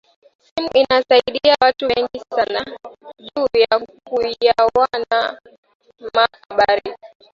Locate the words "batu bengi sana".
1.61-2.61